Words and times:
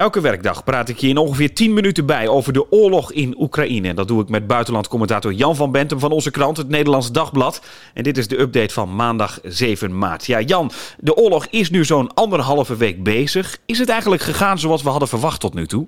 Elke 0.00 0.20
werkdag 0.20 0.64
praat 0.64 0.88
ik 0.88 0.96
je 0.96 1.08
in 1.08 1.16
ongeveer 1.16 1.54
10 1.54 1.74
minuten 1.74 2.06
bij 2.06 2.28
over 2.28 2.52
de 2.52 2.70
oorlog 2.70 3.12
in 3.12 3.34
Oekraïne. 3.38 3.94
Dat 3.94 4.08
doe 4.08 4.22
ik 4.22 4.28
met 4.28 4.46
buitenlandcommentator 4.46 5.32
Jan 5.32 5.56
van 5.56 5.72
Bentum 5.72 5.98
van 5.98 6.10
onze 6.10 6.30
krant, 6.30 6.56
het 6.56 6.68
Nederlands 6.68 7.12
Dagblad. 7.12 7.90
En 7.94 8.02
dit 8.02 8.16
is 8.16 8.28
de 8.28 8.40
update 8.40 8.74
van 8.74 8.96
maandag 8.96 9.38
7 9.42 9.98
maart. 9.98 10.26
Ja, 10.26 10.40
Jan, 10.40 10.70
de 10.98 11.16
oorlog 11.16 11.46
is 11.46 11.70
nu 11.70 11.84
zo'n 11.84 12.14
anderhalve 12.14 12.76
week 12.76 13.02
bezig. 13.02 13.56
Is 13.66 13.78
het 13.78 13.88
eigenlijk 13.88 14.22
gegaan 14.22 14.58
zoals 14.58 14.82
we 14.82 14.88
hadden 14.88 15.08
verwacht 15.08 15.40
tot 15.40 15.54
nu 15.54 15.66
toe? 15.66 15.86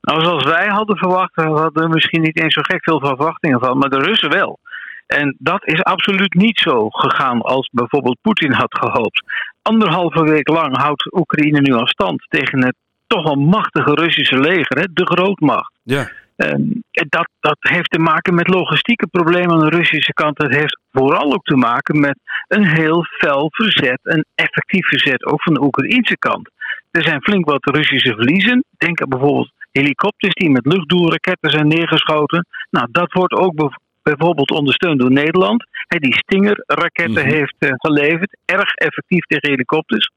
Nou, 0.00 0.24
zoals 0.24 0.44
wij 0.44 0.66
hadden 0.66 0.96
verwacht, 0.96 1.34
hadden 1.34 1.82
we 1.82 1.88
misschien 1.88 2.22
niet 2.22 2.42
eens 2.42 2.54
zo 2.54 2.62
gek 2.62 2.84
veel 2.84 3.00
verwachtingen 3.00 3.60
van, 3.60 3.78
maar 3.78 3.90
de 3.90 4.02
Russen 4.02 4.30
wel. 4.30 4.58
En 5.06 5.36
dat 5.38 5.66
is 5.66 5.82
absoluut 5.82 6.34
niet 6.34 6.58
zo 6.58 6.88
gegaan 6.88 7.40
als 7.40 7.70
bijvoorbeeld 7.72 8.18
Poetin 8.20 8.52
had 8.52 8.78
gehoopt. 8.78 9.22
Anderhalve 9.62 10.22
week 10.22 10.48
lang 10.48 10.76
houdt 10.76 11.14
Oekraïne 11.14 11.60
nu 11.60 11.74
aan 11.74 11.86
stand 11.86 12.26
tegen 12.28 12.64
het 12.64 12.74
toch 13.06 13.22
wel 13.22 13.34
machtige 13.34 13.94
Russische 13.94 14.38
leger, 14.38 14.78
hè, 14.78 14.86
de 14.92 15.06
grootmacht. 15.06 15.72
Ja. 15.82 16.10
Um, 16.36 16.82
dat, 16.90 17.28
dat 17.40 17.56
heeft 17.60 17.90
te 17.90 17.98
maken 17.98 18.34
met 18.34 18.48
logistieke 18.48 19.06
problemen 19.06 19.50
aan 19.50 19.68
de 19.68 19.76
Russische 19.76 20.12
kant. 20.12 20.36
Dat 20.36 20.54
heeft 20.54 20.78
vooral 20.92 21.32
ook 21.32 21.44
te 21.44 21.56
maken 21.56 22.00
met 22.00 22.18
een 22.48 22.66
heel 22.66 23.04
fel 23.04 23.48
verzet, 23.52 23.98
een 24.02 24.24
effectief 24.34 24.86
verzet 24.86 25.24
ook 25.24 25.42
van 25.42 25.54
de 25.54 25.62
Oekraïnse 25.62 26.16
kant. 26.18 26.50
Er 26.90 27.02
zijn 27.02 27.22
flink 27.22 27.46
wat 27.46 27.64
Russische 27.64 28.14
verliezen. 28.14 28.64
Denk 28.78 29.02
aan 29.02 29.08
bijvoorbeeld 29.08 29.52
helikopters 29.72 30.34
die 30.34 30.50
met 30.50 30.66
luchtdoelraketten 30.66 31.50
zijn 31.50 31.68
neergeschoten. 31.68 32.46
Nou, 32.70 32.88
dat 32.90 33.12
wordt 33.12 33.32
ook 33.32 33.72
bijvoorbeeld 34.02 34.50
ondersteund 34.50 35.00
door 35.00 35.12
Nederland. 35.12 35.64
die 35.88 36.14
Stinger-raketten 36.14 37.24
mhm. 37.26 37.34
heeft 37.34 37.56
uh, 37.58 37.70
geleverd. 37.76 38.36
Erg 38.44 38.74
effectief 38.74 39.24
tegen 39.24 39.50
helikopters. 39.50 40.10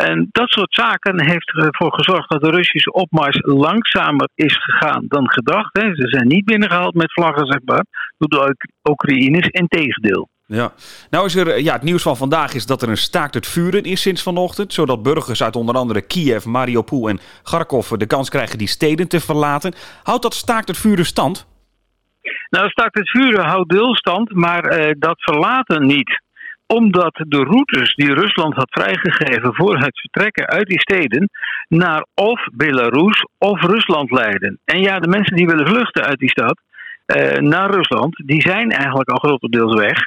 En 0.00 0.28
dat 0.30 0.48
soort 0.48 0.74
zaken 0.74 1.24
heeft 1.24 1.56
ervoor 1.56 1.94
gezorgd 1.94 2.30
dat 2.30 2.42
de 2.42 2.50
Russische 2.50 2.92
opmars 2.92 3.38
langzamer 3.40 4.28
is 4.34 4.56
gegaan 4.56 5.04
dan 5.08 5.30
gedacht. 5.30 5.78
Hè. 5.78 5.94
Ze 5.94 6.08
zijn 6.08 6.26
niet 6.26 6.44
binnengehaald 6.44 6.94
met 6.94 7.12
vlaggen, 7.12 7.46
zeg 7.46 7.60
maar, 7.64 7.84
door 8.18 8.28
de 8.28 8.90
Oekraïners. 8.90 9.48
Integendeel. 9.48 10.28
Ja, 10.46 10.72
nou 11.10 11.26
is 11.26 11.34
er, 11.34 11.60
ja, 11.60 11.72
het 11.72 11.82
nieuws 11.82 12.02
van 12.02 12.16
vandaag 12.16 12.54
is 12.54 12.66
dat 12.66 12.82
er 12.82 12.88
een 12.88 12.96
staakt 12.96 13.34
het 13.34 13.46
vuren 13.46 13.82
is 13.82 14.00
sinds 14.00 14.22
vanochtend. 14.22 14.72
Zodat 14.72 15.02
burgers 15.02 15.42
uit 15.42 15.56
onder 15.56 15.74
andere 15.74 16.00
Kiev, 16.00 16.44
Mariupol 16.44 17.08
en 17.08 17.20
Kharkov 17.42 17.90
de 17.90 18.06
kans 18.06 18.28
krijgen 18.28 18.58
die 18.58 18.68
steden 18.68 19.08
te 19.08 19.20
verlaten. 19.20 19.72
Houdt 20.02 20.22
dat 20.22 20.34
staakt 20.34 20.68
het 20.68 20.78
vuren 20.78 21.06
stand? 21.06 21.46
Nou, 22.50 22.68
staakt 22.68 22.98
het 22.98 23.10
vuren 23.10 23.44
houdt 23.44 23.70
deelstand, 23.70 24.34
maar 24.34 24.78
uh, 24.78 24.90
dat 24.98 25.22
verlaten 25.22 25.86
niet 25.86 26.20
omdat 26.78 27.24
de 27.28 27.44
routes 27.44 27.94
die 27.94 28.14
Rusland 28.14 28.54
had 28.54 28.70
vrijgegeven 28.70 29.54
voor 29.54 29.78
het 29.78 30.00
vertrekken 30.00 30.46
uit 30.46 30.66
die 30.66 30.80
steden 30.80 31.30
naar 31.68 32.06
of 32.14 32.46
Belarus 32.52 33.26
of 33.38 33.62
Rusland 33.62 34.10
leiden. 34.10 34.58
En 34.64 34.80
ja, 34.80 34.98
de 34.98 35.08
mensen 35.08 35.36
die 35.36 35.46
willen 35.46 35.66
vluchten 35.66 36.04
uit 36.04 36.18
die 36.18 36.28
stad 36.28 36.60
uh, 37.06 37.32
naar 37.32 37.70
Rusland, 37.70 38.22
die 38.26 38.40
zijn 38.40 38.70
eigenlijk 38.70 39.08
al 39.08 39.28
grotendeels 39.28 39.74
weg. 39.74 39.98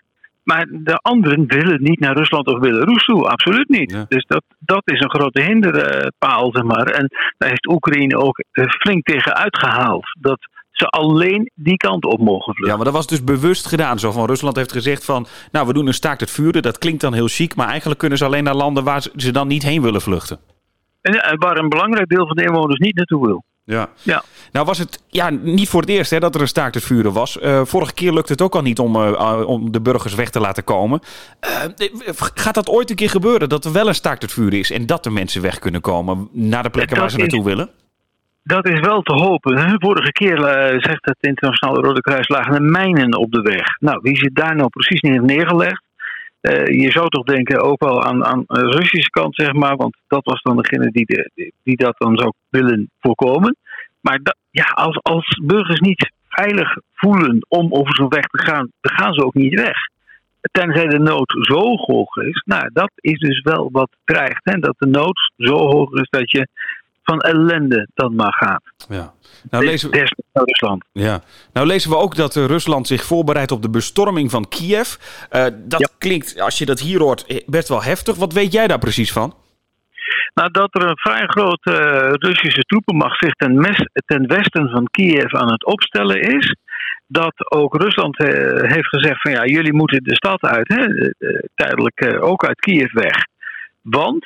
Maar 0.44 0.66
de 0.70 0.96
anderen 0.96 1.48
willen 1.48 1.84
niet 1.84 2.00
naar 2.00 2.18
Rusland 2.18 2.48
of 2.48 2.60
Belarus 2.60 3.06
toe, 3.06 3.28
absoluut 3.28 3.70
niet. 3.70 4.06
Dus 4.08 4.26
dat, 4.26 4.44
dat 4.60 4.82
is 4.86 5.00
een 5.00 5.14
grote 5.14 5.42
hinderpaal, 5.42 6.52
zeg 6.54 6.64
maar. 6.64 6.88
En 6.88 7.08
daar 7.38 7.50
heeft 7.50 7.68
Oekraïne 7.68 8.18
ook 8.18 8.44
eh, 8.52 8.66
flink 8.68 9.06
tegen 9.06 9.36
uitgehaald. 9.36 10.06
Dat 10.20 10.40
ze 10.74 10.88
alleen 10.88 11.52
die 11.56 11.78
kant 11.78 12.06
op 12.06 12.20
mogen 12.20 12.54
vluchten. 12.54 12.68
Ja, 12.68 12.76
maar 12.76 12.86
dat 12.86 12.94
was 12.94 13.08
dus 13.08 13.24
bewust 13.24 13.66
gedaan. 13.66 14.00
Zo 14.00 14.12
van 14.12 14.26
Rusland 14.26 14.56
heeft 14.56 14.72
gezegd 14.72 15.06
van, 15.06 15.28
nou 15.52 15.68
we 15.68 15.74
doen 15.74 15.88
een 15.88 15.94
staakt 15.94 16.20
het 16.20 16.32
vuren. 16.32 16.62
Dat 16.62 16.78
klinkt 16.78 17.02
dan 17.02 17.14
heel 17.14 17.28
chic, 17.28 17.56
maar 17.56 17.68
eigenlijk 17.68 18.00
kunnen 18.00 18.18
ze 18.18 18.26
alleen 18.26 18.44
naar 18.44 18.56
landen 18.56 18.84
waar 18.84 19.06
ze 19.16 19.32
dan 19.32 19.48
niet 19.48 19.64
heen 19.64 19.82
willen 19.82 20.02
vluchten. 20.02 20.40
En 21.02 21.38
waar 21.38 21.58
een 21.58 21.70
belangrijk 21.70 22.10
deel 22.10 22.28
van 22.28 22.36
de 22.36 22.44
inwoners 22.44 22.80
niet 22.80 22.96
naartoe 22.96 23.26
wil. 23.26 23.44
Ja. 23.66 23.90
ja. 24.02 24.24
Nou 24.52 24.66
was 24.66 24.78
het 24.78 25.04
ja, 25.08 25.30
niet 25.30 25.70
voor 25.70 25.82
het 25.82 25.90
eerst 25.90 26.12
hè, 26.12 26.20
dat 26.20 26.36
er 26.36 26.42
een 26.42 26.48
staakt 26.48 26.76
het 26.76 26.84
vuren 26.84 27.14
was. 27.14 27.38
Uh, 27.42 27.62
vorige 27.66 27.94
keer 27.94 28.14
lukte 28.14 28.32
het 28.32 28.42
ook 28.42 28.56
al 28.56 28.62
niet 28.62 28.80
om, 28.80 28.96
uh, 28.96 29.44
om 29.46 29.72
de 29.72 29.82
burgers 29.82 30.16
weg 30.16 30.30
te 30.30 30.40
laten 30.40 30.64
komen. 30.64 31.02
Uh, 31.42 31.90
gaat 32.16 32.54
dat 32.54 32.70
ooit 32.70 32.90
een 32.90 32.96
keer 32.96 33.10
gebeuren 33.10 33.50
dat 33.50 33.66
er 33.66 33.72
wel 33.72 33.88
een 33.88 33.96
staakt 33.96 34.22
het 34.22 34.32
vuren 34.32 34.60
is 34.60 34.72
en 34.72 34.86
dat 34.86 35.04
de 35.04 35.10
mensen 35.10 35.42
weg 35.42 35.60
kunnen 35.60 35.82
komen 35.82 36.30
naar 36.32 36.64
de 36.64 36.70
plekken 36.70 36.98
waar 36.98 37.12
ze 37.12 37.18
naartoe 37.18 37.44
willen? 37.44 37.70
Dat 38.44 38.68
is 38.68 38.80
wel 38.80 39.02
te 39.02 39.14
hopen. 39.14 39.80
Vorige 39.80 40.12
keer 40.12 40.38
uh, 40.38 40.80
zegt 40.82 41.06
het 41.06 41.18
Internationale 41.20 41.82
Rode 41.82 42.02
Kruis 42.02 42.28
lagen 42.28 42.72
mijnen 42.72 43.18
op 43.18 43.32
de 43.32 43.42
weg. 43.42 43.78
Nou, 43.80 44.00
wie 44.02 44.18
zit 44.18 44.36
daar 44.36 44.56
nou 44.56 44.70
precies 44.70 45.02
niet 45.02 45.22
neergelegd? 45.22 45.84
Uh, 46.42 46.66
je 46.66 46.92
zou 46.92 47.10
toch 47.10 47.26
denken 47.26 47.62
ook 47.62 47.84
wel 47.84 48.04
aan, 48.04 48.26
aan 48.26 48.44
de 48.48 48.60
Russische 48.60 49.10
kant, 49.10 49.36
zeg 49.36 49.54
maar, 49.54 49.76
want 49.76 49.98
dat 50.08 50.26
was 50.26 50.42
dan 50.42 50.58
degene 50.58 50.92
die, 50.92 51.52
die 51.64 51.78
dat 51.78 51.96
dan 51.98 52.18
zou 52.18 52.32
willen 52.50 52.90
voorkomen. 53.00 53.56
Maar 54.02 54.20
ja, 54.52 54.66
als, 54.66 55.00
als 55.02 55.40
burgers 55.44 55.80
niet 55.80 56.12
veilig 56.28 56.78
voelen 56.94 57.46
om 57.48 57.74
over 57.74 57.96
zo'n 57.96 58.10
weg 58.10 58.26
te 58.26 58.44
gaan, 58.44 58.72
dan 58.82 58.98
gaan 58.98 59.14
ze 59.14 59.26
ook 59.26 59.34
niet 59.34 59.54
weg. 59.54 59.78
Tenzij 60.52 60.88
de 60.88 61.00
nood 61.00 61.36
zo 61.42 61.60
hoog 61.76 62.16
is. 62.16 62.44
Nou, 62.46 62.70
dat 62.74 62.92
is 62.96 63.20
dus 63.20 63.42
wel 63.42 63.70
wat 63.72 63.90
dreigt. 64.04 64.42
Hè? 64.44 64.60
Dat 64.60 64.76
de 64.78 64.88
nood 64.88 65.32
zo 65.38 65.56
hoog 65.56 65.92
is 65.92 66.10
dat 66.10 66.32
je 66.32 66.48
van 67.04 67.20
ellende 67.20 67.88
dan 67.94 68.16
maar 68.16 68.34
gaat. 68.34 68.62
Ja. 68.90 69.14
Nou, 69.50 69.66
lezen 69.66 69.92
we... 69.92 70.12
Rusland. 70.34 70.86
Ja. 70.92 71.22
Nou 71.54 71.68
lezen 71.68 71.90
we 71.90 71.98
ook 71.98 72.16
dat 72.16 72.36
uh, 72.36 72.46
Rusland 72.46 72.88
zich 72.88 73.04
voorbereidt 73.04 73.52
op 73.52 73.62
de 73.62 73.70
bestorming 73.70 74.32
van 74.32 74.48
Kiev. 74.48 74.96
Uh, 75.32 75.46
dat 75.56 75.94
klinkt, 75.98 76.40
als 76.40 76.58
je 76.58 76.66
dat 76.66 76.80
hier 76.80 77.00
hoort, 77.00 77.26
eh, 77.26 77.38
best 77.46 77.68
wel 77.68 77.84
heftig. 77.84 78.16
Wat 78.16 78.34
weet 78.34 78.52
jij 78.52 78.68
daar 78.68 78.80
precies 78.80 79.12
van? 79.12 79.36
Nou, 80.34 80.52
dat 80.52 80.76
er 80.76 80.90
een 80.90 80.98
vrij 80.98 81.26
grote 81.28 81.72
uh, 81.72 82.14
Russische 82.14 82.62
troepenmacht 82.62 83.18
zich 83.20 83.34
ten, 83.34 83.56
mes, 83.56 83.88
ten, 84.06 84.28
westen 84.28 84.70
van 84.70 84.88
Kiev 84.92 85.34
aan 85.34 85.52
het 85.52 85.66
opstellen 85.66 86.22
is. 86.22 86.56
Dat 87.08 87.52
ook 87.52 87.82
Rusland 87.82 88.18
heeft 88.18 88.88
gezegd 88.88 89.22
van 89.22 89.32
ja, 89.32 89.46
jullie 89.46 89.74
moeten 89.74 90.04
de 90.04 90.16
stad 90.16 90.42
uit, 90.42 90.68
hè, 90.68 90.86
tijdelijk 91.56 92.18
ook 92.20 92.46
uit 92.46 92.60
Kiev 92.60 92.92
weg. 92.92 93.16
Want 93.82 94.26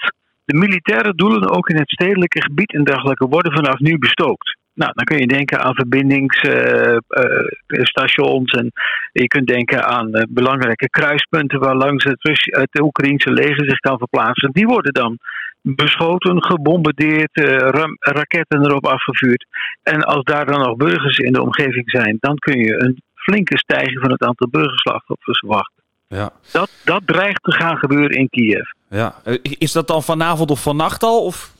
de 0.52 0.58
militaire 0.58 1.16
doelen 1.16 1.50
ook 1.50 1.70
in 1.70 1.78
het 1.78 1.90
stedelijke 1.90 2.42
gebied 2.42 2.74
en 2.74 2.84
dergelijke 2.84 3.28
worden 3.28 3.52
vanaf 3.52 3.80
nu 3.80 3.98
bestookt. 3.98 4.58
Nou, 4.74 4.92
dan 4.94 5.06
kun 5.06 5.18
je 5.18 5.28
denken 5.28 5.64
aan 5.64 5.76
verbindingsstations 5.76 8.54
uh, 8.54 8.60
uh, 8.60 8.64
en 8.64 8.72
je 9.12 9.28
kunt 9.28 9.48
denken 9.48 9.86
aan 9.86 10.16
uh, 10.16 10.22
belangrijke 10.30 10.90
kruispunten 10.90 11.60
waar 11.60 11.76
langs 11.76 12.04
het, 12.04 12.40
het 12.42 12.82
Oekraïnse 12.82 13.32
leger 13.32 13.70
zich 13.70 13.80
kan 13.80 13.98
verplaatsen. 13.98 14.52
Die 14.52 14.66
worden 14.66 14.94
dan 14.94 15.18
beschoten, 15.62 16.44
gebombardeerd, 16.44 17.32
raketten 18.00 18.66
erop 18.66 18.86
afgevuurd. 18.86 19.46
En 19.84 20.04
als 20.04 20.24
daar 20.24 20.46
dan 20.46 20.60
nog 20.60 20.76
burgers 20.76 21.18
in 21.18 21.34
de 21.34 21.42
omgeving 21.42 21.90
zijn, 21.90 22.18
dan 22.20 22.36
kun 22.36 22.60
je 22.60 22.82
een 22.82 23.02
flinke 23.14 23.58
stijging 23.58 24.00
van 24.02 24.12
het 24.12 24.22
aantal 24.22 24.50
burgerslachtoffers 24.50 25.40
verwachten. 25.40 25.77
Ja. 26.08 26.32
Dat, 26.52 26.70
dat 26.84 27.02
dreigt 27.06 27.44
te 27.44 27.52
gaan 27.52 27.78
gebeuren 27.78 28.18
in 28.18 28.30
Kiev. 28.30 28.70
Ja. 28.90 29.16
Eh, 29.24 29.38
is 29.42 29.72
dat 29.72 29.88
dan 29.88 30.04
vanavond 30.04 30.52
of 30.52 30.62
vannacht 30.62 31.04
al? 31.04 31.24
Of? 31.24 31.56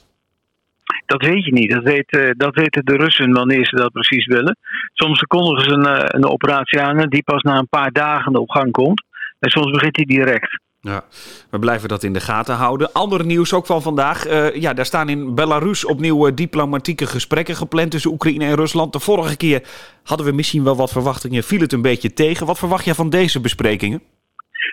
Dat 1.06 1.22
weet 1.22 1.46
je 1.46 1.52
niet. 1.52 1.72
Dat, 1.72 1.84
weet, 1.84 2.14
uh, 2.14 2.30
dat 2.38 2.56
weten 2.56 2.86
de 2.86 2.96
Russen 2.96 3.34
wanneer 3.34 3.66
ze 3.66 3.76
dat 3.76 3.92
precies 3.92 4.26
willen. 4.26 4.58
Soms 4.94 5.22
kondigen 5.22 5.64
ze 5.64 5.70
een, 5.72 5.88
uh, 5.88 6.04
een 6.06 6.26
operatie 6.26 6.82
aan 6.82 7.10
die 7.10 7.24
pas 7.24 7.42
na 7.42 7.58
een 7.58 7.68
paar 7.68 7.92
dagen 7.92 8.36
op 8.36 8.50
gang 8.50 8.72
komt. 8.72 9.04
En 9.40 9.50
soms 9.50 9.72
begint 9.72 9.96
die 9.96 10.06
direct. 10.06 10.60
Ja, 10.82 11.04
we 11.50 11.60
blijven 11.60 11.90
dat 11.90 12.04
in 12.04 12.14
de 12.14 12.20
gaten 12.20 12.56
houden. 12.56 12.94
Ander 12.94 13.26
nieuws 13.26 13.54
ook 13.54 13.66
van 13.66 13.82
vandaag. 13.82 14.28
Uh, 14.28 14.56
ja, 14.56 14.74
daar 14.74 14.86
staan 14.86 15.10
in 15.10 15.36
Belarus 15.36 15.86
opnieuw 15.86 16.34
diplomatieke 16.34 17.08
gesprekken 17.08 17.56
gepland 17.56 17.92
tussen 17.92 18.12
Oekraïne 18.12 18.46
en 18.46 18.56
Rusland. 18.56 18.94
De 18.94 19.00
vorige 19.00 19.38
keer 19.38 19.62
hadden 20.04 20.26
we 20.26 20.32
misschien 20.32 20.64
wel 20.64 20.76
wat 20.76 20.92
verwachtingen, 20.92 21.44
viel 21.44 21.60
het 21.60 21.74
een 21.74 21.82
beetje 21.82 22.14
tegen. 22.14 22.46
Wat 22.46 22.60
verwacht 22.60 22.86
jij 22.86 22.94
van 22.94 23.10
deze 23.10 23.40
besprekingen? 23.40 24.02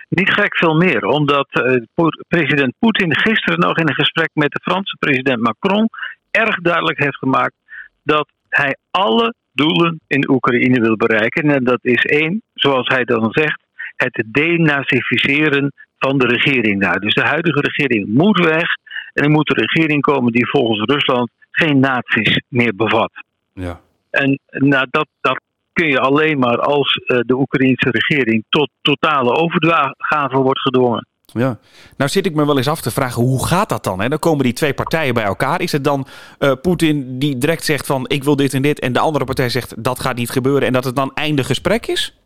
Niet 0.09 0.33
gek 0.33 0.57
veel 0.57 0.75
meer, 0.75 1.05
omdat 1.05 1.47
uh, 1.51 2.07
president 2.27 2.73
Poetin 2.79 3.15
gisteren 3.15 3.59
nog 3.59 3.77
in 3.77 3.87
een 3.87 3.95
gesprek 3.95 4.29
met 4.33 4.51
de 4.51 4.59
Franse 4.61 4.97
president 4.99 5.41
Macron 5.41 5.89
erg 6.31 6.55
duidelijk 6.55 6.99
heeft 6.99 7.17
gemaakt 7.17 7.55
dat 8.03 8.27
hij 8.49 8.77
alle 8.91 9.33
doelen 9.51 9.99
in 10.07 10.29
Oekraïne 10.29 10.81
wil 10.81 10.95
bereiken. 10.95 11.49
En 11.49 11.63
dat 11.63 11.79
is 11.81 12.03
één, 12.05 12.41
zoals 12.53 12.87
hij 12.87 13.03
dan 13.03 13.27
zegt, 13.31 13.63
het 13.95 14.23
denazificeren 14.25 15.73
van 15.97 16.17
de 16.17 16.27
regering 16.27 16.81
daar. 16.81 16.99
Dus 16.99 17.13
de 17.13 17.23
huidige 17.23 17.59
regering 17.59 18.07
moet 18.07 18.39
weg 18.39 18.67
en 19.13 19.23
er 19.23 19.29
moet 19.29 19.49
een 19.49 19.65
regering 19.65 20.01
komen 20.01 20.31
die 20.31 20.47
volgens 20.47 20.93
Rusland 20.93 21.29
geen 21.51 21.79
nazi's 21.79 22.41
meer 22.47 22.75
bevat. 22.75 23.11
Ja. 23.53 23.81
En 24.09 24.39
nou, 24.49 24.87
dat, 24.89 25.07
dat 25.21 25.41
kun 25.75 25.87
je 25.87 25.99
alleen 25.99 26.39
maar 26.39 26.59
als 26.59 26.93
eh, 26.93 27.19
de 27.25 27.37
Oekraïnse 27.37 27.89
regering 27.91 28.43
tot 28.49 28.69
totale 28.81 29.31
overgave 29.31 30.37
wordt 30.37 30.61
gedwongen. 30.61 31.07
Ja, 31.25 31.57
nou 31.97 32.09
zit 32.09 32.25
ik 32.25 32.35
me 32.35 32.45
wel 32.45 32.57
eens 32.57 32.67
af 32.67 32.81
te 32.81 32.91
vragen, 32.91 33.21
hoe 33.21 33.47
gaat 33.47 33.69
dat 33.69 33.83
dan? 33.83 34.01
Hè? 34.01 34.09
Dan 34.09 34.19
komen 34.19 34.43
die 34.43 34.53
twee 34.53 34.73
partijen 34.73 35.13
bij 35.13 35.23
elkaar. 35.23 35.61
Is 35.61 35.71
het 35.71 35.83
dan 35.83 36.05
uh, 36.39 36.51
Poetin 36.61 37.19
die 37.19 37.37
direct 37.37 37.63
zegt 37.63 37.85
van 37.85 38.05
ik 38.07 38.23
wil 38.23 38.35
dit 38.35 38.53
en 38.53 38.61
dit... 38.61 38.79
en 38.79 38.93
de 38.93 38.99
andere 38.99 39.25
partij 39.25 39.49
zegt 39.49 39.83
dat 39.83 39.99
gaat 39.99 40.15
niet 40.15 40.29
gebeuren... 40.29 40.67
en 40.67 40.73
dat 40.73 40.83
het 40.83 40.95
dan 40.95 41.11
einde 41.13 41.43
gesprek 41.43 41.85
is? 41.87 42.17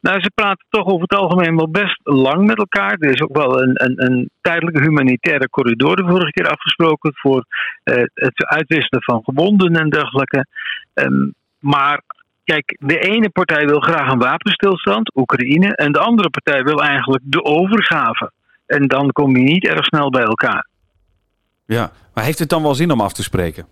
Nou, 0.00 0.20
ze 0.20 0.30
praten 0.34 0.66
toch 0.68 0.86
over 0.86 1.00
het 1.00 1.18
algemeen 1.18 1.56
wel 1.56 1.70
best 1.70 2.00
lang 2.02 2.46
met 2.46 2.58
elkaar. 2.58 2.96
Er 2.98 3.14
is 3.14 3.20
ook 3.20 3.36
wel 3.36 3.62
een, 3.62 3.84
een, 3.84 4.04
een 4.04 4.30
tijdelijke 4.40 4.82
humanitaire 4.82 5.48
corridor 5.48 5.96
de 5.96 6.06
vorige 6.06 6.30
keer 6.30 6.48
afgesproken 6.48 7.12
voor 7.14 7.44
uh, 7.84 7.94
het 8.14 8.44
uitwisselen 8.44 9.02
van 9.02 9.22
gewonden 9.24 9.76
en 9.76 9.90
dergelijke. 9.90 10.46
Um, 10.94 11.34
maar 11.58 12.02
kijk, 12.46 12.76
de 12.80 12.98
ene 12.98 13.30
partij 13.30 13.66
wil 13.66 13.80
graag 13.80 14.12
een 14.12 14.18
wapenstilstand, 14.18 15.16
Oekraïne, 15.16 15.76
en 15.76 15.92
de 15.92 15.98
andere 15.98 16.30
partij 16.30 16.62
wil 16.62 16.82
eigenlijk 16.82 17.22
de 17.26 17.44
overgave. 17.44 18.32
En 18.66 18.86
dan 18.86 19.12
kom 19.12 19.36
je 19.36 19.42
niet 19.42 19.66
erg 19.66 19.84
snel 19.84 20.10
bij 20.10 20.24
elkaar. 20.24 20.68
Ja, 21.66 21.92
maar 22.14 22.24
heeft 22.24 22.38
het 22.38 22.48
dan 22.48 22.62
wel 22.62 22.74
zin 22.74 22.90
om 22.90 23.00
af 23.00 23.12
te 23.12 23.22
spreken? 23.22 23.66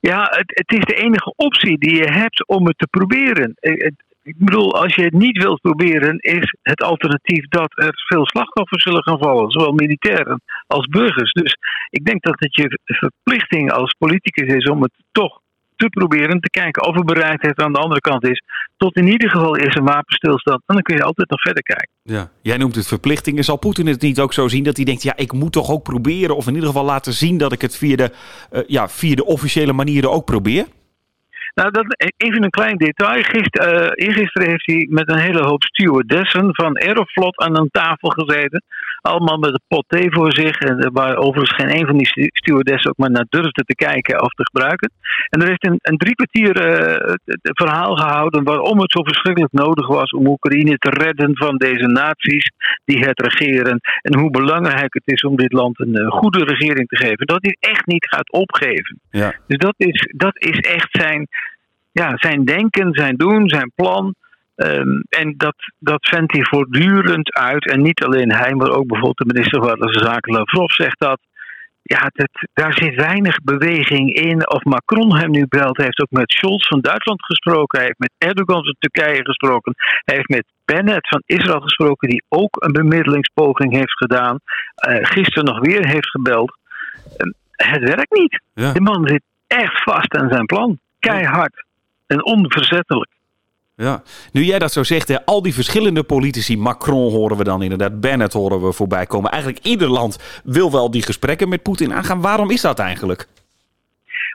Ja, 0.00 0.22
het, 0.22 0.52
het 0.54 0.72
is 0.78 0.84
de 0.84 0.94
enige 0.94 1.32
optie 1.36 1.78
die 1.78 1.94
je 1.94 2.10
hebt 2.10 2.46
om 2.46 2.66
het 2.66 2.78
te 2.78 2.86
proberen. 2.90 3.54
Eh, 3.54 3.90
ik 4.22 4.38
bedoel, 4.38 4.74
als 4.74 4.94
je 4.94 5.02
het 5.02 5.12
niet 5.12 5.42
wilt 5.42 5.60
proberen, 5.60 6.18
is 6.18 6.56
het 6.62 6.82
alternatief 6.82 7.48
dat 7.48 7.72
er 7.74 8.04
veel 8.06 8.26
slachtoffers 8.26 8.82
zullen 8.82 9.02
gaan 9.02 9.18
vallen, 9.18 9.50
zowel 9.50 9.72
militairen 9.72 10.42
als 10.66 10.86
burgers. 10.86 11.32
Dus 11.32 11.56
ik 11.90 12.04
denk 12.04 12.22
dat 12.22 12.34
het 12.38 12.54
je 12.54 12.78
verplichting 12.84 13.72
als 13.72 13.94
politicus 13.98 14.54
is 14.54 14.68
om 14.68 14.82
het 14.82 14.92
toch 15.12 15.40
te 15.76 15.88
proberen 15.88 16.40
te 16.40 16.50
kijken 16.50 16.86
of 16.86 16.96
er 16.96 17.04
bereidheid 17.04 17.58
aan 17.58 17.72
de 17.72 17.78
andere 17.78 18.00
kant 18.00 18.24
is. 18.24 18.42
Tot 18.76 18.96
in 18.96 19.08
ieder 19.08 19.30
geval 19.30 19.56
is 19.56 19.74
een 19.74 19.84
wapenstilstand. 19.84 20.62
En 20.66 20.74
dan 20.74 20.82
kun 20.82 20.96
je 20.96 21.02
altijd 21.02 21.30
nog 21.30 21.40
verder 21.40 21.62
kijken. 21.62 21.88
Ja, 22.02 22.30
jij 22.42 22.56
noemt 22.56 22.74
het 22.74 22.86
verplichtingen. 22.86 23.44
Zal 23.44 23.56
Poetin 23.56 23.86
het 23.86 24.00
niet 24.00 24.20
ook 24.20 24.32
zo 24.32 24.48
zien 24.48 24.64
dat 24.64 24.76
hij 24.76 24.84
denkt: 24.84 25.02
ja, 25.02 25.16
ik 25.16 25.32
moet 25.32 25.52
toch 25.52 25.70
ook 25.70 25.82
proberen, 25.82 26.36
of 26.36 26.46
in 26.46 26.54
ieder 26.54 26.68
geval 26.68 26.84
laten 26.84 27.12
zien 27.12 27.38
dat 27.38 27.52
ik 27.52 27.60
het 27.60 27.76
via 27.76 27.96
de, 27.96 28.10
uh, 28.52 28.60
ja, 28.66 28.88
via 28.88 29.14
de 29.14 29.24
officiële 29.24 29.72
manieren 29.72 30.10
ook 30.10 30.24
probeer? 30.24 30.66
Nou, 31.60 31.70
dat, 31.70 31.86
even 32.16 32.42
een 32.42 32.50
klein 32.50 32.76
detail. 32.76 33.22
Gister, 33.22 33.82
uh, 33.82 34.06
eergisteren 34.06 34.48
heeft 34.48 34.66
hij 34.66 34.86
met 34.90 35.10
een 35.10 35.18
hele 35.18 35.42
hoop 35.42 35.62
stewardessen 35.62 36.54
van 36.54 36.78
Aeroflot 36.78 37.36
aan 37.36 37.58
een 37.58 37.68
tafel 37.70 38.08
gezeten. 38.08 38.62
Allemaal 39.00 39.38
met 39.38 39.50
een 39.50 39.68
pot 39.68 39.84
thee 39.88 40.12
voor 40.12 40.32
zich. 40.32 40.58
En 40.58 40.90
waar 40.92 41.16
overigens 41.16 41.60
geen 41.60 41.76
een 41.78 41.86
van 41.86 41.96
die 41.96 42.30
stewardessen 42.32 42.90
ook 42.90 42.96
maar 42.96 43.10
naar 43.10 43.26
durfde 43.28 43.62
te 43.62 43.74
kijken 43.74 44.22
of 44.22 44.32
te 44.32 44.44
gebruiken. 44.44 44.90
En 45.28 45.40
er 45.40 45.48
heeft 45.48 45.66
een, 45.66 45.78
een 45.82 45.96
drie 45.96 46.14
kwartier 46.14 46.54
uh, 46.66 47.14
verhaal 47.42 47.96
gehouden 47.96 48.44
waarom 48.44 48.80
het 48.80 48.92
zo 48.92 49.02
verschrikkelijk 49.02 49.52
nodig 49.52 49.86
was 49.86 50.10
om 50.10 50.26
Oekraïne 50.26 50.76
te 50.76 50.90
redden 50.90 51.36
van 51.36 51.56
deze 51.56 51.86
naties 51.86 52.50
die 52.84 52.98
het 52.98 53.20
regeren. 53.20 53.80
En 54.02 54.18
hoe 54.18 54.30
belangrijk 54.30 54.94
het 54.94 55.06
is 55.06 55.22
om 55.22 55.36
dit 55.36 55.52
land 55.52 55.80
een 55.80 55.96
uh, 55.96 56.10
goede 56.10 56.44
regering 56.44 56.88
te 56.88 56.96
geven. 56.96 57.26
Dat 57.26 57.42
hij 57.42 57.56
echt 57.60 57.86
niet 57.86 58.06
gaat 58.08 58.32
opgeven. 58.32 59.00
Ja. 59.10 59.34
Dus 59.46 59.58
dat 59.58 59.74
is, 59.76 60.12
dat 60.16 60.36
is 60.38 60.58
echt 60.58 60.88
zijn 60.90 61.28
ja, 62.02 62.12
zijn 62.16 62.44
denken, 62.44 62.92
zijn 62.92 63.16
doen, 63.16 63.48
zijn 63.48 63.72
plan. 63.74 64.14
Um, 64.56 65.04
en 65.08 65.34
dat, 65.36 65.54
dat 65.78 66.08
vendt 66.08 66.32
hij 66.32 66.44
voortdurend 66.44 67.34
uit. 67.34 67.70
En 67.70 67.82
niet 67.82 68.04
alleen 68.04 68.32
hij, 68.32 68.54
maar 68.54 68.70
ook 68.70 68.86
bijvoorbeeld 68.86 69.18
de 69.18 69.32
minister 69.34 69.58
van 69.58 69.66
Buitenlandse 69.66 70.04
Zaken 70.04 70.32
Lavrov 70.32 70.70
zegt 70.72 71.00
dat. 71.00 71.20
Ja, 71.82 72.10
dat, 72.12 72.28
daar 72.52 72.74
zit 72.74 72.94
weinig 72.94 73.36
beweging 73.42 74.14
in. 74.14 74.50
Of 74.50 74.64
Macron 74.64 75.16
hem 75.16 75.30
nu 75.30 75.46
belt. 75.48 75.76
Hij 75.76 75.84
heeft 75.84 76.00
ook 76.00 76.20
met 76.20 76.32
Scholz 76.32 76.68
van 76.68 76.80
Duitsland 76.80 77.24
gesproken. 77.24 77.78
Hij 77.78 77.86
heeft 77.86 77.98
met 77.98 78.12
Erdogan 78.18 78.64
van 78.64 78.76
Turkije 78.78 79.24
gesproken. 79.24 79.74
Hij 80.04 80.16
heeft 80.16 80.28
met 80.28 80.44
Bennett 80.64 81.08
van 81.08 81.22
Israël 81.26 81.60
gesproken, 81.60 82.08
die 82.08 82.24
ook 82.28 82.56
een 82.64 82.72
bemiddelingspoging 82.72 83.72
heeft 83.72 83.96
gedaan. 83.96 84.38
Uh, 84.88 84.96
gisteren 85.00 85.44
nog 85.44 85.60
weer 85.60 85.86
heeft 85.86 86.10
gebeld. 86.10 86.58
Uh, 87.16 87.32
het 87.50 87.82
werkt 87.82 88.12
niet. 88.12 88.40
Ja. 88.54 88.72
De 88.72 88.80
man 88.80 89.08
zit 89.08 89.22
echt 89.46 89.82
vast 89.82 90.16
aan 90.16 90.28
zijn 90.30 90.46
plan. 90.46 90.78
Keihard 90.98 91.64
en 92.06 92.24
onverzettelijk. 92.24 93.10
Ja, 93.76 94.02
nu 94.32 94.42
jij 94.42 94.58
dat 94.58 94.72
zo 94.72 94.82
zegt, 94.82 95.08
hè, 95.08 95.24
al 95.24 95.42
die 95.42 95.54
verschillende 95.54 96.02
politici, 96.02 96.58
Macron 96.58 97.12
horen 97.12 97.36
we 97.36 97.44
dan 97.44 97.62
inderdaad, 97.62 98.00
Bennett 98.00 98.32
horen 98.32 98.62
we 98.62 98.72
voorbij 98.72 99.06
komen. 99.06 99.30
Eigenlijk 99.30 99.64
ieder 99.64 99.88
land 99.88 100.42
wil 100.44 100.72
wel 100.72 100.90
die 100.90 101.02
gesprekken 101.02 101.48
met 101.48 101.62
Poetin 101.62 101.92
aangaan. 101.92 102.20
Waarom 102.20 102.50
is 102.50 102.60
dat 102.60 102.78
eigenlijk? 102.78 103.26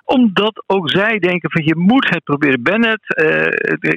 Omdat 0.06 0.64
ook 0.68 0.90
zij 0.90 1.20
denken 1.20 1.52
van 1.52 1.66
je 1.66 1.76
moet 1.76 2.10
het 2.10 2.24
proberen. 2.24 2.64
Bennett, 2.64 3.18
uh, 3.18 3.46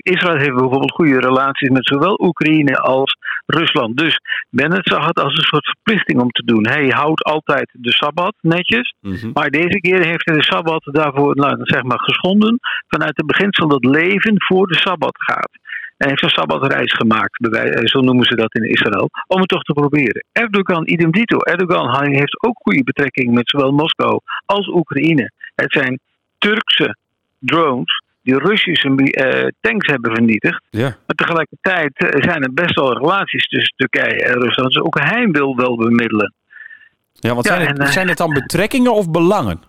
Israël 0.03 0.37
heeft 0.37 0.55
bijvoorbeeld 0.55 0.93
goede 0.93 1.21
relaties 1.21 1.69
met 1.69 1.87
zowel 1.87 2.19
Oekraïne 2.21 2.79
als 2.79 3.17
Rusland. 3.47 3.97
Dus 3.97 4.21
Bennett 4.51 4.89
zag 4.89 5.07
het 5.07 5.21
als 5.21 5.37
een 5.37 5.45
soort 5.45 5.65
verplichting 5.65 6.21
om 6.21 6.31
te 6.31 6.45
doen. 6.45 6.67
Hij 6.67 6.89
houdt 6.89 7.23
altijd 7.23 7.71
de 7.73 7.93
Sabbat 7.93 8.35
netjes. 8.41 8.95
Mm-hmm. 9.01 9.31
Maar 9.33 9.51
deze 9.51 9.81
keer 9.81 10.05
heeft 10.05 10.25
hij 10.25 10.37
de 10.37 10.45
Sabbat 10.45 10.83
daarvoor 10.85 11.37
nou, 11.37 11.57
zeg 11.63 11.83
maar, 11.83 12.01
geschonden. 12.01 12.59
Vanuit 12.89 13.17
het 13.17 13.27
beginsel 13.27 13.69
dat 13.69 13.85
leven 13.85 14.35
voor 14.37 14.67
de 14.67 14.79
Sabbat 14.79 15.17
gaat. 15.17 15.51
En 15.97 16.09
heeft 16.09 16.23
een 16.23 16.29
sabbatreis 16.29 16.93
gemaakt, 16.93 17.39
zo 17.85 18.01
noemen 18.01 18.25
ze 18.25 18.35
dat 18.35 18.55
in 18.55 18.71
Israël, 18.71 19.11
om 19.27 19.41
het 19.41 19.49
toch 19.49 19.63
te 19.63 19.73
proberen. 19.73 20.25
Erdogan, 20.33 20.89
idem 20.89 21.11
dito. 21.11 21.39
Erdogan 21.39 22.13
heeft 22.13 22.43
ook 22.43 22.57
goede 22.63 22.85
betrekking 22.85 23.35
met 23.35 23.49
zowel 23.49 23.73
Moskou 23.73 24.21
als 24.47 24.69
Oekraïne. 24.69 25.31
Het 25.55 25.73
zijn 25.73 26.01
Turkse 26.39 26.97
drones 27.39 28.03
die 28.25 28.39
Russische 28.39 28.89
uh, 28.89 29.49
tanks 29.61 29.87
hebben 29.87 30.15
vernietigd. 30.15 30.63
Ja. 30.71 30.97
Maar 31.07 31.17
tegelijkertijd 31.17 31.93
eh, 31.95 32.23
zijn 32.23 32.43
er 32.43 32.53
best 32.53 32.75
wel 32.75 32.99
relaties 32.99 33.49
tussen 33.49 33.75
Turkije 33.77 34.25
en 34.25 34.41
Rusland. 34.41 34.73
Dus 34.73 34.83
ook 34.83 34.99
hij 34.99 35.29
wil 35.31 35.57
wel 35.57 35.77
bemiddelen. 35.77 36.35
Ja, 37.13 37.35
wat 37.35 37.45
ja, 37.45 37.55
zijn, 37.55 37.69
het, 37.69 37.79
en, 37.79 37.87
zijn 37.87 38.09
het 38.09 38.19
dan 38.19 38.33
betrekkingen 38.33 38.93
of 38.93 39.11
belangen? 39.11 39.63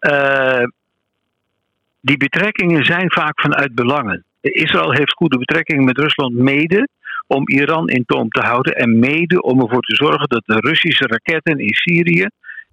Uh, 0.00 0.64
die 2.00 2.16
betrekkingen 2.16 2.84
zijn 2.84 3.12
vaak 3.12 3.40
vanuit 3.40 3.74
belangen. 3.74 4.24
Israël 4.40 4.92
heeft 4.92 5.12
goede 5.12 5.38
betrekkingen 5.38 5.84
met 5.84 5.98
Rusland 5.98 6.34
mede 6.34 6.88
om 7.26 7.48
Iran 7.48 7.88
in 7.88 8.04
toom 8.06 8.28
te 8.28 8.40
houden 8.40 8.74
en 8.74 8.98
mede 8.98 9.42
om 9.42 9.60
ervoor 9.60 9.82
te 9.82 9.94
zorgen 9.94 10.28
dat 10.28 10.42
de 10.44 10.68
Russische 10.68 11.06
raketten 11.06 11.58
in 11.58 11.74
Syrië 11.74 12.26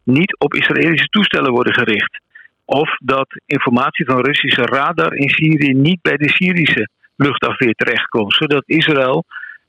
niet 0.03 0.39
op 0.39 0.53
Israëlische 0.53 1.07
toestellen 1.07 1.51
worden 1.51 1.73
gericht. 1.73 2.19
Of 2.69 2.97
dat 2.97 3.27
informatie 3.45 4.05
van 4.05 4.25
Russische 4.25 4.61
radar 4.61 5.13
in 5.13 5.29
Syrië 5.29 5.73
niet 5.73 6.01
bij 6.01 6.17
de 6.17 6.29
Syrische 6.29 6.89
luchtafweer 7.15 7.73
terechtkomt, 7.73 8.33
zodat 8.33 8.63
Israël 8.65 9.23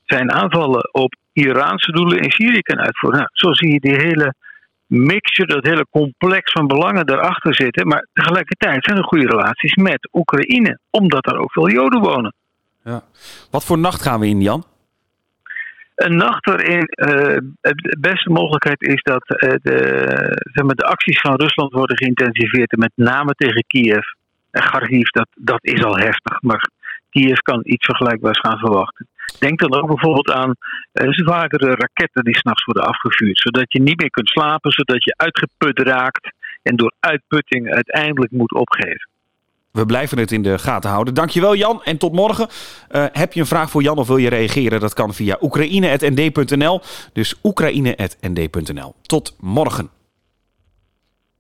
zijn 0.04 0.32
aanvallen 0.32 0.92
op 0.92 1.14
Iraanse 1.32 1.92
doelen 1.92 2.18
in 2.18 2.30
Syrië 2.30 2.60
kan 2.60 2.78
uitvoeren. 2.78 3.18
Nou, 3.18 3.30
zo 3.32 3.52
zie 3.52 3.72
je 3.72 3.80
die 3.80 3.96
hele 3.96 4.34
mixture, 4.86 5.54
dat 5.54 5.64
hele 5.64 5.86
complex 5.90 6.52
van 6.52 6.66
belangen 6.66 7.06
daarachter 7.06 7.54
zitten. 7.54 7.86
Maar 7.86 8.06
tegelijkertijd 8.12 8.84
zijn 8.84 8.96
er 8.96 9.04
goede 9.04 9.26
relaties 9.26 9.74
met 9.74 10.08
Oekraïne, 10.12 10.78
omdat 10.90 11.24
daar 11.24 11.38
ook 11.38 11.52
veel 11.52 11.70
Joden 11.70 12.00
wonen. 12.00 12.34
Ja. 12.84 13.02
Wat 13.50 13.64
voor 13.64 13.78
nacht 13.78 14.02
gaan 14.02 14.20
we 14.20 14.26
in, 14.26 14.40
Jan? 14.40 14.64
Een 15.98 16.16
nacht 16.16 16.46
waarin 16.46 16.84
uh, 16.94 17.36
de 17.60 17.96
beste 18.00 18.30
mogelijkheid 18.30 18.82
is 18.82 19.02
dat 19.02 19.24
uh, 19.28 19.50
de, 19.62 19.78
zeg 20.52 20.64
maar, 20.64 20.74
de 20.74 20.90
acties 20.94 21.20
van 21.20 21.34
Rusland 21.34 21.72
worden 21.72 21.96
geïntensiveerd. 21.96 22.76
Met 22.76 22.92
name 22.94 23.32
tegen 23.32 23.64
Kiev. 23.66 24.06
En 24.50 24.62
Kharkiv, 24.62 25.08
dat, 25.08 25.28
dat 25.34 25.64
is 25.64 25.84
al 25.84 25.96
heftig. 25.96 26.42
Maar 26.42 26.70
Kiev 27.10 27.38
kan 27.38 27.60
iets 27.64 27.84
vergelijkbaars 27.84 28.38
gaan 28.38 28.58
verwachten. 28.58 29.06
Denk 29.38 29.58
dan 29.58 29.74
ook 29.74 29.86
bijvoorbeeld 29.86 30.30
aan 30.30 30.54
uh, 30.92 31.08
zwakere 31.10 31.74
raketten 31.74 32.24
die 32.24 32.38
s'nachts 32.38 32.64
worden 32.64 32.84
afgevuurd. 32.84 33.38
Zodat 33.38 33.72
je 33.72 33.82
niet 33.82 34.00
meer 34.00 34.10
kunt 34.10 34.28
slapen, 34.28 34.70
zodat 34.72 35.04
je 35.04 35.14
uitgeput 35.16 35.78
raakt. 35.78 36.32
En 36.62 36.76
door 36.76 36.92
uitputting 37.00 37.72
uiteindelijk 37.74 38.32
moet 38.32 38.54
opgeven. 38.54 39.08
We 39.70 39.86
blijven 39.86 40.18
het 40.18 40.32
in 40.32 40.42
de 40.42 40.58
gaten 40.58 40.90
houden. 40.90 41.14
Dankjewel 41.14 41.54
Jan 41.54 41.82
en 41.84 41.98
tot 41.98 42.12
morgen. 42.12 42.48
Uh, 42.90 43.04
heb 43.12 43.32
je 43.32 43.40
een 43.40 43.46
vraag 43.46 43.70
voor 43.70 43.82
Jan 43.82 43.98
of 43.98 44.06
wil 44.06 44.16
je 44.16 44.28
reageren? 44.28 44.80
Dat 44.80 44.94
kan 44.94 45.14
via 45.14 45.38
oekraïne.nd.nl. 45.40 46.80
Dus 47.12 47.34
oekraïne.nd.nl. 47.42 48.94
Tot 49.02 49.34
morgen. 49.40 49.97